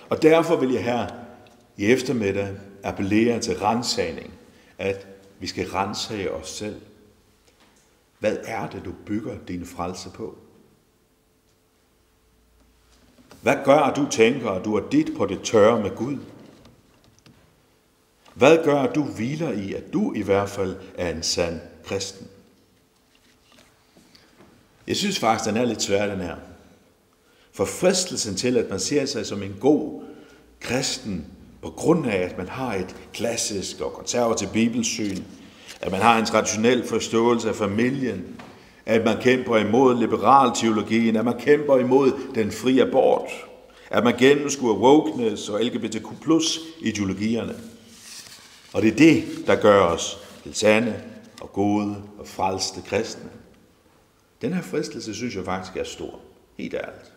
Og 0.09 0.21
derfor 0.21 0.55
vil 0.55 0.71
jeg 0.71 0.83
her 0.83 1.07
i 1.77 1.85
eftermiddag 1.85 2.55
appellere 2.83 3.39
til 3.39 3.59
rensagning, 3.59 4.33
at 4.77 5.07
vi 5.39 5.47
skal 5.47 5.69
rensage 5.69 6.31
os 6.31 6.49
selv. 6.49 6.81
Hvad 8.19 8.37
er 8.43 8.69
det, 8.69 8.85
du 8.85 8.93
bygger 9.05 9.37
din 9.47 9.65
frelse 9.65 10.09
på? 10.09 10.37
Hvad 13.41 13.55
gør, 13.65 13.79
at 13.79 13.95
du 13.95 14.07
tænker, 14.11 14.49
at 14.49 14.65
du 14.65 14.75
er 14.75 14.89
dit 14.89 15.11
på 15.17 15.25
det 15.25 15.41
tørre 15.43 15.81
med 15.81 15.95
Gud? 15.95 16.17
Hvad 18.37 18.57
gør, 18.63 18.79
at 18.79 18.95
du 18.95 19.03
hviler 19.03 19.51
i, 19.51 19.73
at 19.73 19.93
du 19.93 20.13
i 20.13 20.21
hvert 20.21 20.49
fald 20.49 20.75
er 20.97 21.09
en 21.09 21.23
sand 21.23 21.59
kristen? 21.85 22.27
Jeg 24.87 24.95
synes 24.95 25.19
faktisk, 25.19 25.49
den 25.49 25.57
er 25.57 25.65
lidt 25.65 25.81
svær, 25.81 26.07
den 26.07 26.21
her. 26.21 26.35
For 27.51 27.65
fristelsen 27.65 28.35
til, 28.35 28.57
at 28.57 28.69
man 28.69 28.79
ser 28.79 29.05
sig 29.05 29.25
som 29.25 29.43
en 29.43 29.55
god 29.59 30.01
kristen, 30.59 31.25
på 31.61 31.69
grund 31.69 32.07
af, 32.07 32.17
at 32.17 32.37
man 32.37 32.47
har 32.47 32.73
et 32.73 32.95
klassisk 33.13 33.81
og 33.81 33.93
konservativt 33.93 34.51
bibelsyn, 34.51 35.17
at 35.81 35.91
man 35.91 36.01
har 36.01 36.19
en 36.19 36.25
traditionel 36.25 36.87
forståelse 36.87 37.49
af 37.49 37.55
familien, 37.55 38.25
at 38.85 39.05
man 39.05 39.21
kæmper 39.21 39.57
imod 39.57 39.99
liberal 39.99 40.51
teologien, 40.55 41.15
at 41.15 41.25
man 41.25 41.39
kæmper 41.39 41.77
imod 41.77 42.11
den 42.35 42.51
frie 42.51 42.81
abort, 42.81 43.29
at 43.89 44.03
man 44.03 44.17
gennemskuer 44.17 44.73
wokeness 44.73 45.49
og 45.49 45.61
LGBTQ 45.61 46.05
plus 46.21 46.59
ideologierne. 46.81 47.55
Og 48.73 48.81
det 48.81 48.91
er 48.91 48.95
det, 48.95 49.47
der 49.47 49.55
gør 49.55 49.81
os 49.81 50.17
til 50.43 50.55
sande 50.55 51.03
og 51.41 51.53
gode 51.53 52.03
og 52.19 52.27
frelste 52.27 52.81
kristne. 52.81 53.29
Den 54.41 54.53
her 54.53 54.61
fristelse 54.61 55.15
synes 55.15 55.35
jeg 55.35 55.45
faktisk 55.45 55.77
er 55.77 55.83
stor. 55.83 56.19
Helt 56.57 56.73
ærligt. 56.73 57.13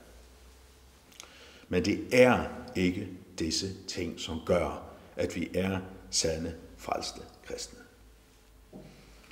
Men 1.69 1.85
det 1.85 2.01
er 2.13 2.45
ikke 2.77 3.09
disse 3.39 3.87
ting, 3.89 4.21
som 4.21 4.41
gør, 4.47 4.83
at 5.17 5.37
vi 5.37 5.49
er 5.55 5.79
sande, 6.11 6.55
frelste 6.77 7.21
kristne. 7.47 7.79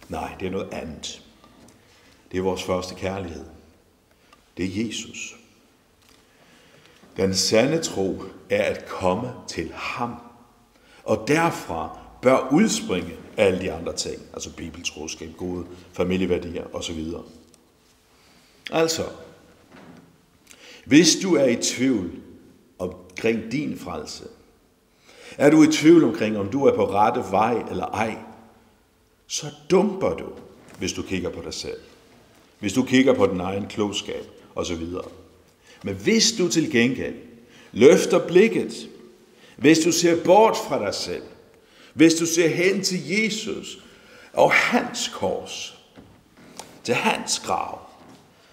Nej, 0.09 0.37
det 0.41 0.47
er 0.47 0.51
noget 0.51 0.73
andet. 0.73 1.23
Det 2.31 2.39
er 2.39 2.43
vores 2.43 2.63
første 2.63 2.95
kærlighed. 2.95 3.45
Det 4.57 4.65
er 4.65 4.87
Jesus. 4.87 5.37
Den 7.17 7.35
sande 7.35 7.83
tro 7.83 8.23
er 8.51 8.63
at 8.63 8.87
komme 8.87 9.33
til 9.49 9.73
ham. 9.73 10.15
Og 11.05 11.25
derfra 11.29 12.08
bør 12.23 12.49
udspringe 12.53 13.13
alle 13.37 13.61
de 13.61 13.73
andre 13.73 13.93
ting, 13.97 14.23
altså 14.33 14.53
bibeltroskab, 14.53 15.29
gode 15.37 15.67
familieværdier 15.93 16.65
osv. 16.75 17.05
Altså, 18.71 19.05
hvis 20.85 21.17
du 21.23 21.35
er 21.35 21.45
i 21.45 21.57
tvivl 21.57 22.11
omkring 22.79 23.53
din 23.53 23.79
frelse, 23.79 24.25
er 25.39 25.51
du 25.51 25.63
i 25.63 25.67
tvivl 25.67 26.05
omkring, 26.05 26.39
om 26.39 26.51
du 26.51 26.65
er 26.65 26.75
på 26.75 26.91
rette 26.91 27.25
vej 27.31 27.63
eller 27.71 27.87
ej, 27.87 28.17
så 29.27 29.47
dumper 29.71 30.15
du, 30.15 30.27
hvis 30.79 30.93
du 30.93 31.03
kigger 31.03 31.31
på 31.31 31.43
dig 31.45 31.55
selv. 31.55 31.81
Hvis 32.59 32.73
du 32.73 32.83
kigger 32.83 33.15
på 33.15 33.27
din 33.27 33.41
egen 33.41 33.67
klogskab 33.67 34.27
osv. 34.55 34.87
Men 35.83 35.95
hvis 35.95 36.33
du 36.39 36.49
til 36.49 36.71
gengæld 36.71 37.15
løfter 37.73 38.27
blikket, 38.27 38.89
hvis 39.57 39.79
du 39.79 39.93
ser 39.93 40.25
bort 40.25 40.57
fra 40.69 40.85
dig 40.85 40.95
selv, 40.95 41.23
hvis 41.99 42.15
du 42.15 42.27
ser 42.27 42.49
hen 42.49 42.83
til 42.83 43.09
Jesus 43.09 43.79
og 44.33 44.53
hans 44.53 45.11
kors, 45.15 45.79
til 46.85 46.95
hans 46.95 47.39
grav, 47.39 47.81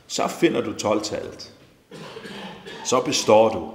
så 0.07 0.27
finder 0.27 0.61
du 0.61 0.71
12-tallet. 0.71 1.53
Så 2.85 3.01
består 3.01 3.49
du. 3.49 3.71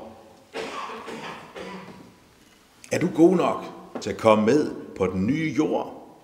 Er 2.92 2.98
du 2.98 3.08
god 3.14 3.36
nok 3.36 3.64
til 4.00 4.10
at 4.10 4.16
komme 4.16 4.46
med 4.46 4.70
på 4.96 5.06
den 5.06 5.26
nye 5.26 5.54
jord? 5.56 6.18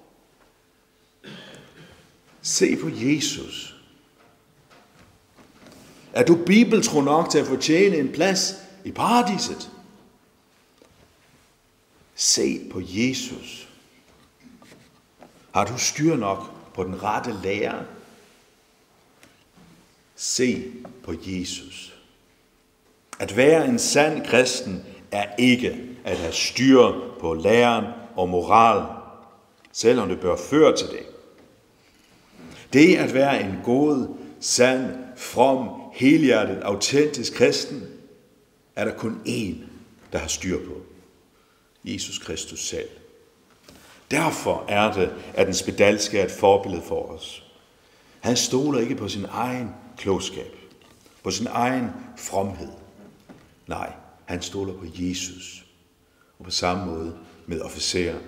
Se 2.42 2.76
på 2.76 2.88
Jesus. 2.92 3.76
Er 6.12 6.24
du 6.24 6.36
bibeltro 6.46 7.00
nok 7.00 7.30
til 7.30 7.38
at 7.38 7.46
fortjene 7.46 7.96
en 7.96 8.12
plads 8.12 8.54
i 8.84 8.90
paradiset? 8.90 9.70
Se 12.26 12.60
på 12.70 12.80
Jesus. 12.84 13.68
Har 15.54 15.64
du 15.64 15.78
styr 15.78 16.16
nok 16.16 16.38
på 16.74 16.84
den 16.84 17.02
rette 17.02 17.34
lære? 17.42 17.84
Se 20.16 20.72
på 21.04 21.14
Jesus. 21.26 21.94
At 23.18 23.36
være 23.36 23.68
en 23.68 23.78
sand 23.78 24.26
kristen 24.26 24.84
er 25.12 25.36
ikke 25.38 25.80
at 26.04 26.18
have 26.18 26.32
styr 26.32 26.92
på 27.20 27.34
læren 27.34 27.84
og 28.16 28.28
moral, 28.28 28.86
selvom 29.72 30.08
det 30.08 30.20
bør 30.20 30.36
føre 30.36 30.76
til 30.76 30.86
det. 30.86 31.06
Det 32.72 32.96
at 32.96 33.14
være 33.14 33.40
en 33.40 33.60
god, 33.64 34.16
sand, 34.40 34.94
from, 35.16 35.68
helhjertet, 35.92 36.60
autentisk 36.62 37.34
kristen, 37.34 37.82
er 38.76 38.84
der 38.84 38.94
kun 38.94 39.20
én, 39.26 39.54
der 40.12 40.18
har 40.18 40.28
styr 40.28 40.58
på. 40.58 40.95
Jesus 41.86 42.18
Kristus 42.18 42.68
selv. 42.68 42.88
Derfor 44.10 44.64
er 44.68 44.92
det, 44.92 45.14
at 45.34 45.46
den 45.46 45.54
spedalske 45.54 46.18
er 46.18 46.24
et 46.24 46.30
forbillede 46.30 46.82
for 46.82 47.02
os. 47.02 47.42
Han 48.20 48.36
stoler 48.36 48.80
ikke 48.80 48.94
på 48.94 49.08
sin 49.08 49.26
egen 49.30 49.70
klogskab, 49.98 50.56
på 51.22 51.30
sin 51.30 51.46
egen 51.50 51.90
fromhed. 52.18 52.68
Nej, 53.66 53.92
han 54.24 54.42
stoler 54.42 54.72
på 54.72 54.84
Jesus. 54.94 55.64
Og 56.38 56.44
på 56.44 56.50
samme 56.50 56.86
måde 56.86 57.18
med 57.46 57.60
officeren. 57.60 58.22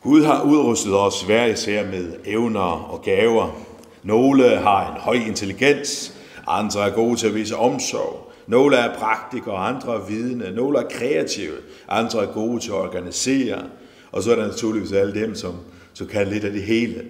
Gud 0.00 0.24
har 0.24 0.42
udrustet 0.42 0.94
os 0.94 1.22
hver 1.22 1.44
især 1.44 1.86
med 1.86 2.16
evner 2.24 2.60
og 2.60 3.02
gaver. 3.02 3.60
Nogle 4.02 4.56
har 4.56 4.94
en 4.94 5.00
høj 5.00 5.14
intelligens, 5.14 6.14
andre 6.46 6.88
er 6.88 6.94
gode 6.94 7.16
til 7.16 7.26
at 7.26 7.34
vise 7.34 7.56
omsorg. 7.56 8.29
Nogle 8.50 8.76
er 8.76 8.98
praktikere, 8.98 9.56
andre 9.56 9.94
er 9.94 10.06
vidne. 10.06 10.50
Nogle 10.50 10.78
er 10.78 10.88
kreative, 10.88 11.56
andre 11.88 12.22
er 12.22 12.32
gode 12.32 12.60
til 12.60 12.70
at 12.70 12.74
organisere. 12.74 13.70
Og 14.12 14.22
så 14.22 14.32
er 14.32 14.36
der 14.36 14.46
naturligvis 14.46 14.92
alle 14.92 15.14
dem, 15.14 15.34
som 15.34 15.56
så 15.92 16.06
kan 16.06 16.28
lidt 16.28 16.44
af 16.44 16.52
det 16.52 16.62
hele. 16.62 17.04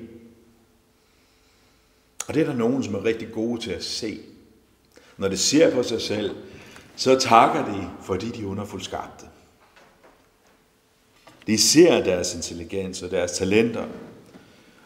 Og 2.28 2.34
det 2.34 2.42
er 2.42 2.46
der 2.46 2.54
nogen, 2.54 2.84
som 2.84 2.94
er 2.94 3.04
rigtig 3.04 3.32
gode 3.32 3.60
til 3.60 3.70
at 3.70 3.84
se. 3.84 4.18
Når 5.16 5.28
de 5.28 5.36
ser 5.36 5.74
på 5.74 5.82
sig 5.82 6.00
selv, 6.00 6.36
så 6.96 7.18
takker 7.18 7.64
de, 7.64 7.90
fordi 8.02 8.30
de 8.30 8.42
er 8.42 8.46
underfuldt 8.46 8.84
skabte. 8.84 9.26
De 11.46 11.58
ser 11.58 12.04
deres 12.04 12.34
intelligens 12.34 13.02
og 13.02 13.10
deres 13.10 13.32
talenter. 13.32 13.84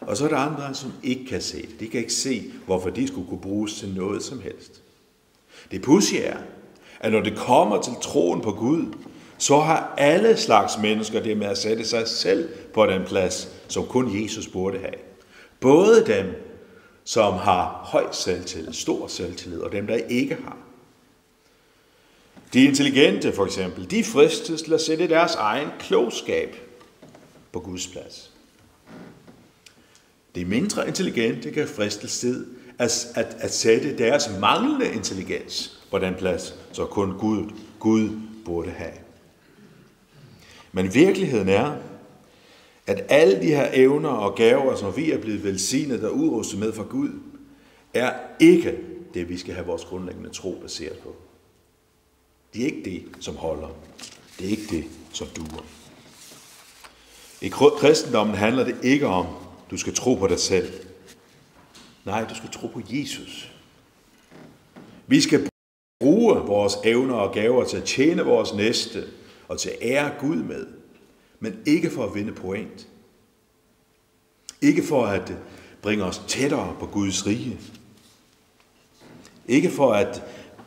Og 0.00 0.16
så 0.16 0.24
er 0.24 0.28
der 0.28 0.36
andre, 0.36 0.74
som 0.74 0.92
ikke 1.02 1.26
kan 1.26 1.42
se 1.42 1.62
det. 1.62 1.80
De 1.80 1.88
kan 1.88 2.00
ikke 2.00 2.12
se, 2.12 2.52
hvorfor 2.66 2.90
de 2.90 3.08
skulle 3.08 3.28
kunne 3.28 3.40
bruges 3.40 3.74
til 3.74 3.94
noget 3.94 4.22
som 4.22 4.40
helst. 4.40 4.83
Det 5.70 5.82
pudsige 5.82 6.22
er, 6.22 6.36
at 7.00 7.12
når 7.12 7.20
det 7.20 7.36
kommer 7.36 7.82
til 7.82 7.92
troen 8.02 8.40
på 8.40 8.52
Gud, 8.52 8.86
så 9.38 9.60
har 9.60 9.94
alle 9.98 10.36
slags 10.36 10.78
mennesker 10.78 11.22
det 11.22 11.36
med 11.36 11.46
at 11.46 11.58
sætte 11.58 11.84
sig 11.84 12.08
selv 12.08 12.48
på 12.74 12.86
den 12.86 13.04
plads, 13.04 13.48
som 13.68 13.86
kun 13.86 14.22
Jesus 14.22 14.48
burde 14.48 14.78
have. 14.78 14.94
Både 15.60 16.06
dem, 16.06 16.26
som 17.04 17.34
har 17.34 17.80
høj 17.84 18.06
selvtillid, 18.12 18.72
stor 18.72 19.06
selvtillid, 19.06 19.58
og 19.58 19.72
dem, 19.72 19.86
der 19.86 19.96
ikke 19.96 20.34
har. 20.44 20.56
De 22.52 22.64
intelligente 22.64 23.32
for 23.32 23.44
eksempel, 23.44 23.90
de 23.90 24.04
fristes 24.04 24.62
til 24.62 24.72
at 24.72 24.80
sætte 24.80 25.08
deres 25.08 25.34
egen 25.34 25.68
klogskab 25.78 26.56
på 27.52 27.60
Guds 27.60 27.86
plads. 27.86 28.30
De 30.34 30.44
mindre 30.44 30.88
intelligente 30.88 31.50
kan 31.50 31.68
fristes 31.68 32.18
til 32.18 32.46
at, 32.78 33.06
at, 33.14 33.36
at 33.40 33.54
sætte 33.54 33.98
deres 33.98 34.30
manglende 34.40 34.94
intelligens 34.94 35.84
på 35.90 35.98
den 35.98 36.14
plads, 36.14 36.54
så 36.72 36.86
kun 36.86 37.18
Gud, 37.18 37.50
Gud 37.78 38.10
burde 38.44 38.70
have. 38.70 38.92
Men 40.72 40.94
virkeligheden 40.94 41.48
er, 41.48 41.76
at 42.86 43.04
alle 43.08 43.42
de 43.42 43.46
her 43.46 43.70
evner 43.72 44.08
og 44.08 44.34
gaver, 44.34 44.76
som 44.76 44.96
vi 44.96 45.12
er 45.12 45.18
blevet 45.18 45.44
velsignet 45.44 46.04
og 46.04 46.14
udrustet 46.16 46.58
med 46.58 46.72
fra 46.72 46.82
Gud, 46.82 47.10
er 47.94 48.12
ikke 48.40 48.78
det, 49.14 49.28
vi 49.28 49.38
skal 49.38 49.54
have 49.54 49.66
vores 49.66 49.84
grundlæggende 49.84 50.30
tro 50.30 50.58
baseret 50.62 50.98
på. 50.98 51.16
Det 52.54 52.62
er 52.62 52.66
ikke 52.66 52.84
det, 52.84 53.02
som 53.20 53.36
holder. 53.36 53.68
Det 54.38 54.46
er 54.46 54.50
ikke 54.50 54.76
det, 54.76 54.84
som 55.12 55.26
duer. 55.26 55.64
I 57.40 57.48
kristendommen 57.48 58.36
handler 58.36 58.64
det 58.64 58.76
ikke 58.82 59.06
om, 59.06 59.26
at 59.26 59.70
du 59.70 59.76
skal 59.76 59.94
tro 59.94 60.14
på 60.14 60.26
dig 60.26 60.40
selv. 60.40 60.72
Nej, 62.04 62.26
du 62.28 62.34
skal 62.34 62.50
tro 62.50 62.66
på 62.66 62.80
Jesus. 62.90 63.52
Vi 65.06 65.20
skal 65.20 65.48
bruge 66.00 66.36
vores 66.36 66.74
evner 66.84 67.14
og 67.14 67.34
gaver 67.34 67.64
til 67.64 67.76
at 67.76 67.84
tjene 67.84 68.22
vores 68.22 68.54
næste 68.54 69.04
og 69.48 69.60
til 69.60 69.68
at 69.68 69.78
ære 69.80 70.14
Gud 70.20 70.36
med, 70.36 70.66
men 71.40 71.62
ikke 71.66 71.90
for 71.90 72.04
at 72.04 72.14
vinde 72.14 72.32
point. 72.32 72.88
Ikke 74.60 74.82
for 74.82 75.06
at 75.06 75.32
bringe 75.82 76.04
os 76.04 76.22
tættere 76.28 76.76
på 76.80 76.86
Guds 76.86 77.26
rige. 77.26 77.60
Ikke 79.46 79.70
for 79.70 79.92
at 79.92 80.22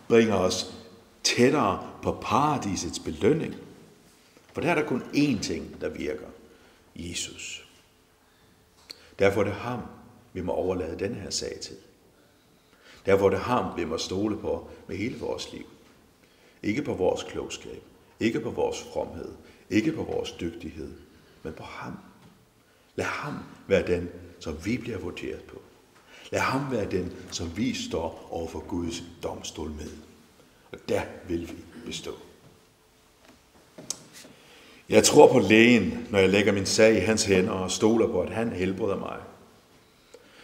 bringe 0.08 0.34
os 0.34 0.76
tættere 1.23 1.89
på 2.04 2.17
paradisets 2.21 3.00
belønning. 3.00 3.56
For 4.54 4.62
der 4.62 4.71
er 4.71 4.76
der 4.76 4.88
kun 4.88 5.02
én 5.02 5.41
ting, 5.41 5.82
der 5.82 5.89
virker. 5.89 6.28
Jesus. 6.95 7.67
Derfor 9.19 9.41
er 9.41 9.45
det 9.45 9.54
ham, 9.54 9.80
vi 10.38 10.41
må 10.41 10.52
overlade 10.52 11.00
den 11.00 11.15
her 11.15 11.30
sag 11.30 11.60
til. 11.62 11.76
Der 13.06 13.15
hvor 13.15 13.30
det 13.30 13.39
ham, 13.39 13.78
vi 13.78 13.86
må 13.86 13.97
stole 13.97 14.38
på 14.38 14.69
med 14.88 14.97
hele 14.97 15.19
vores 15.19 15.54
liv. 15.54 15.65
Ikke 16.63 16.82
på 16.82 16.93
vores 16.93 17.23
klogskab, 17.23 17.82
ikke 18.19 18.39
på 18.39 18.50
vores 18.50 18.82
fromhed, 18.93 19.32
ikke 19.69 19.91
på 19.91 20.04
vores 20.04 20.32
dygtighed, 20.32 20.91
men 21.43 21.54
på 21.54 21.63
ham. 21.63 21.97
Lad 22.95 23.06
ham 23.06 23.34
være 23.67 23.88
den, 23.88 24.10
som 24.39 24.65
vi 24.65 24.78
bliver 24.78 24.97
vurderet 24.97 25.41
på. 25.41 25.62
Lad 26.32 26.39
ham 26.39 26.71
være 26.71 26.91
den, 26.91 27.13
som 27.32 27.58
vi 27.58 27.73
står 27.73 28.28
over 28.32 28.47
for 28.47 28.60
Guds 28.60 29.04
domstol 29.23 29.69
med. 29.69 29.91
Og 30.71 30.80
der 30.89 31.02
vil 31.28 31.41
vi 31.41 31.86
bestå. 31.86 32.12
Jeg 34.89 35.04
tror 35.04 35.32
på 35.32 35.39
lægen, 35.39 36.08
når 36.10 36.19
jeg 36.19 36.30
lægger 36.30 36.52
min 36.52 36.65
sag 36.65 36.95
i 36.95 37.00
hans 37.00 37.26
hænder 37.26 37.52
og 37.52 37.71
stoler 37.71 38.08
på, 38.08 38.21
at 38.21 38.30
han 38.30 38.52
helbreder 38.52 38.97
mig. 38.97 39.17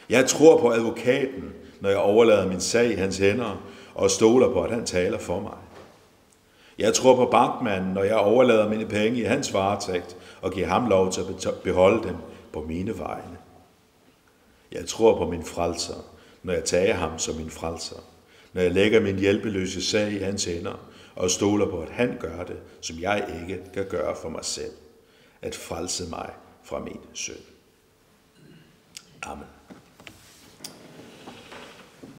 Jeg 0.09 0.25
tror 0.25 0.59
på 0.59 0.71
advokaten, 0.71 1.53
når 1.81 1.89
jeg 1.89 1.97
overlader 1.97 2.47
min 2.47 2.61
sag 2.61 2.91
i 2.91 2.95
hans 2.95 3.17
hænder 3.17 3.61
og 3.95 4.11
stoler 4.11 4.53
på, 4.53 4.63
at 4.63 4.71
han 4.71 4.85
taler 4.85 5.17
for 5.17 5.39
mig. 5.39 5.57
Jeg 6.77 6.93
tror 6.93 7.15
på 7.15 7.25
bankmanden, 7.25 7.93
når 7.93 8.03
jeg 8.03 8.15
overlader 8.15 8.69
mine 8.69 8.85
penge 8.85 9.19
i 9.19 9.23
hans 9.23 9.53
varetægt 9.53 10.17
og 10.41 10.51
giver 10.51 10.67
ham 10.67 10.87
lov 10.87 11.11
til 11.11 11.21
at 11.21 11.55
beholde 11.63 12.07
dem 12.07 12.15
på 12.53 12.61
mine 12.61 12.99
vegne. 12.99 13.37
Jeg 14.71 14.85
tror 14.87 15.17
på 15.17 15.31
min 15.31 15.43
frelser, 15.43 16.05
når 16.43 16.53
jeg 16.53 16.63
tager 16.63 16.93
ham 16.93 17.19
som 17.19 17.35
min 17.35 17.49
frelser. 17.49 17.95
Når 18.53 18.61
jeg 18.61 18.71
lægger 18.71 18.99
min 18.99 19.19
hjælpeløse 19.19 19.83
sag 19.85 20.11
i 20.11 20.17
hans 20.17 20.45
hænder 20.45 20.79
og 21.15 21.31
stoler 21.31 21.69
på, 21.69 21.79
at 21.81 21.89
han 21.89 22.17
gør 22.19 22.43
det, 22.43 22.57
som 22.81 22.99
jeg 22.99 23.27
ikke 23.41 23.61
kan 23.73 23.85
gøre 23.89 24.15
for 24.21 24.29
mig 24.29 24.45
selv. 24.45 24.71
At 25.41 25.55
frelse 25.55 26.09
mig 26.09 26.29
fra 26.63 26.79
min 26.79 26.99
synd. 27.13 27.37
Amen. 29.23 29.45